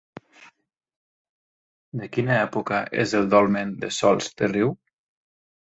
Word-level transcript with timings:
De 2.01 2.09
quina 2.15 2.41
època 2.47 2.81
és 3.05 3.15
el 3.21 3.31
dolmen 3.35 3.79
de 3.87 3.95
Sòls 4.01 4.35
de 4.43 4.53
Riu? 4.57 4.79